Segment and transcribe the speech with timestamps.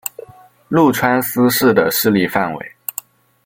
[0.67, 2.71] 麓川思氏的势力范围。